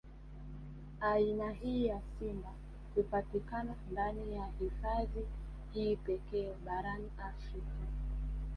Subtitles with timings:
[1.01, 2.53] Aina hii ya simba
[2.95, 5.27] hupatikana ndani ya hifadhi
[5.73, 7.71] hii pekee barani Afrika